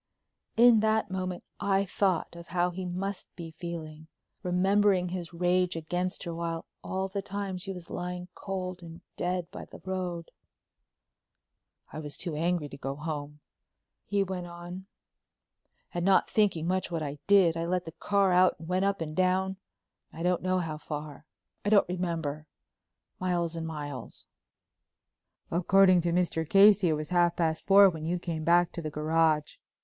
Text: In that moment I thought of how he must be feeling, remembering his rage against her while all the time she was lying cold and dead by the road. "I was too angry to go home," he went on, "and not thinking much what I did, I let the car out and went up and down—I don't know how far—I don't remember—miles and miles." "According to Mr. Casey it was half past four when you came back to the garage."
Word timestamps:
In 0.57 0.79
that 0.79 1.11
moment 1.11 1.43
I 1.59 1.85
thought 1.85 2.35
of 2.35 2.47
how 2.47 2.71
he 2.71 2.85
must 2.85 3.35
be 3.35 3.51
feeling, 3.51 4.07
remembering 4.41 5.09
his 5.09 5.31
rage 5.31 5.75
against 5.75 6.23
her 6.23 6.33
while 6.33 6.65
all 6.83 7.07
the 7.07 7.21
time 7.21 7.59
she 7.59 7.71
was 7.71 7.91
lying 7.91 8.27
cold 8.33 8.81
and 8.81 9.01
dead 9.15 9.51
by 9.51 9.65
the 9.65 9.77
road. 9.85 10.31
"I 11.93 11.99
was 11.99 12.17
too 12.17 12.35
angry 12.35 12.67
to 12.69 12.77
go 12.77 12.95
home," 12.95 13.41
he 14.07 14.23
went 14.23 14.47
on, 14.47 14.87
"and 15.93 16.03
not 16.03 16.27
thinking 16.31 16.65
much 16.67 16.89
what 16.89 17.03
I 17.03 17.19
did, 17.27 17.55
I 17.55 17.65
let 17.65 17.85
the 17.85 17.91
car 17.91 18.31
out 18.31 18.55
and 18.57 18.67
went 18.67 18.85
up 18.85 19.01
and 19.01 19.15
down—I 19.15 20.23
don't 20.23 20.41
know 20.41 20.57
how 20.57 20.79
far—I 20.79 21.69
don't 21.69 21.87
remember—miles 21.87 23.55
and 23.55 23.67
miles." 23.67 24.25
"According 25.51 26.01
to 26.01 26.11
Mr. 26.11 26.49
Casey 26.49 26.89
it 26.89 26.93
was 26.93 27.09
half 27.09 27.35
past 27.35 27.67
four 27.67 27.87
when 27.91 28.03
you 28.03 28.17
came 28.17 28.43
back 28.43 28.71
to 28.71 28.81
the 28.81 28.89
garage." 28.89 29.57